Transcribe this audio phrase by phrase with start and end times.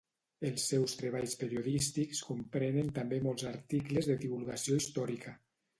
[0.47, 5.39] Els seus treballs periodístics comprenen també molts articles de divulgació històrica.